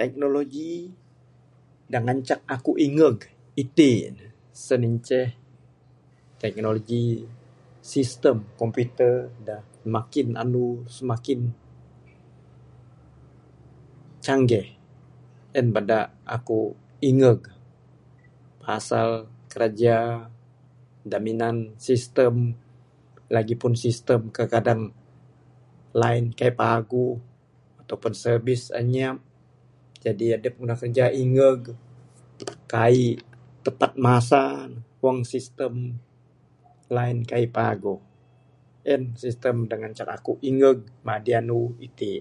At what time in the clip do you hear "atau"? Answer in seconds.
27.84-27.96